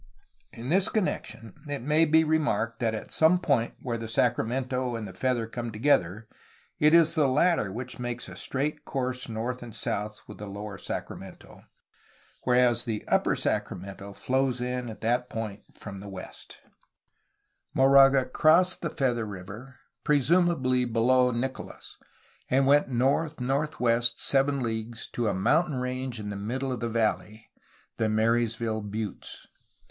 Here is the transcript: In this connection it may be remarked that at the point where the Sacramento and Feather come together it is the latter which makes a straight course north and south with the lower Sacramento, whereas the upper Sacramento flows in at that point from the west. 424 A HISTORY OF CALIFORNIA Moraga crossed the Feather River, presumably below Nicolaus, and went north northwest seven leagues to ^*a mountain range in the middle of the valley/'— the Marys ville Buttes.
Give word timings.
In 0.51 0.69
this 0.69 0.89
connection 0.89 1.53
it 1.69 1.83
may 1.83 2.05
be 2.05 2.23
remarked 2.23 2.79
that 2.79 2.95
at 2.95 3.09
the 3.09 3.37
point 3.37 3.75
where 3.83 3.99
the 3.99 4.07
Sacramento 4.07 4.95
and 4.95 5.15
Feather 5.15 5.45
come 5.45 5.71
together 5.71 6.27
it 6.79 6.95
is 6.95 7.13
the 7.13 7.27
latter 7.27 7.71
which 7.71 7.99
makes 7.99 8.27
a 8.27 8.35
straight 8.35 8.83
course 8.83 9.29
north 9.29 9.61
and 9.61 9.75
south 9.75 10.21
with 10.27 10.39
the 10.39 10.47
lower 10.47 10.79
Sacramento, 10.79 11.65
whereas 12.45 12.83
the 12.83 13.03
upper 13.07 13.35
Sacramento 13.35 14.13
flows 14.13 14.59
in 14.59 14.89
at 14.89 15.01
that 15.01 15.29
point 15.29 15.61
from 15.77 15.99
the 15.99 16.09
west. 16.09 16.57
424 17.75 18.21
A 18.51 18.57
HISTORY 18.57 18.57
OF 18.57 18.81
CALIFORNIA 18.81 18.81
Moraga 18.81 18.81
crossed 18.81 18.81
the 18.81 18.89
Feather 18.89 19.25
River, 19.71 19.79
presumably 20.03 20.83
below 20.85 21.29
Nicolaus, 21.29 21.97
and 22.49 22.65
went 22.65 22.89
north 22.89 23.39
northwest 23.39 24.19
seven 24.19 24.61
leagues 24.61 25.05
to 25.09 25.21
^*a 25.25 25.33
mountain 25.35 25.75
range 25.75 26.19
in 26.19 26.29
the 26.29 26.35
middle 26.35 26.71
of 26.71 26.79
the 26.79 26.89
valley/'— 26.89 27.51
the 27.99 28.09
Marys 28.09 28.55
ville 28.55 28.81
Buttes. 28.81 29.45